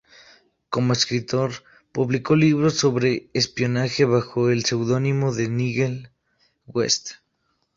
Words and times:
Como 0.71 0.93
escritor, 0.93 1.51
publicó 1.91 2.35
libros 2.35 2.73
sobre 2.75 3.29
espionaje 3.35 4.03
bajo 4.03 4.49
el 4.49 4.65
seudónimo 4.65 5.31
de 5.31 5.47
Nigel 5.47 6.09
West. 6.65 7.11